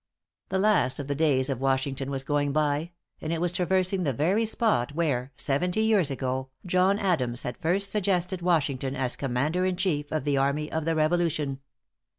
The 0.49 0.57
last 0.57 0.97
of 0.97 1.05
the 1.05 1.13
days 1.13 1.47
of 1.47 1.61
Washington 1.61 2.09
was 2.09 2.23
going 2.23 2.51
by, 2.51 2.89
and 3.21 3.31
it 3.31 3.39
was 3.39 3.51
traversing 3.51 4.01
the 4.01 4.11
very 4.13 4.47
spot, 4.47 4.95
where, 4.95 5.31
seventy 5.35 5.81
years 5.81 6.09
ago, 6.09 6.49
John 6.65 6.97
Adams 6.97 7.43
had 7.43 7.55
first 7.57 7.91
suggested 7.91 8.41
Washington 8.41 8.95
as 8.95 9.15
Commander 9.15 9.63
in 9.63 9.75
chief 9.75 10.11
of 10.11 10.23
the 10.23 10.37
army 10.37 10.71
of 10.71 10.85
the 10.85 10.95
Revolution. 10.95 11.59